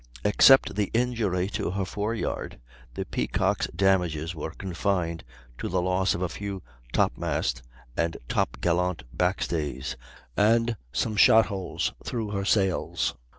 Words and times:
]Except 0.25 0.73
the 0.75 0.89
injury 0.95 1.47
to 1.49 1.69
her 1.69 1.85
fore 1.85 2.15
yard, 2.15 2.59
the 2.95 3.05
Peacock's 3.05 3.67
damages 3.67 4.33
were 4.33 4.49
confined 4.49 5.23
to 5.59 5.69
the 5.69 5.79
loss 5.79 6.15
of 6.15 6.23
a 6.23 6.27
few 6.27 6.63
top 6.91 7.19
mast 7.19 7.61
and 7.95 8.17
top 8.27 8.57
gallant 8.61 9.03
backstays, 9.15 9.95
and 10.35 10.75
some 10.91 11.15
shot 11.15 11.45
holes 11.45 11.93
through 12.03 12.31
her 12.31 12.45
sails. 12.45 13.13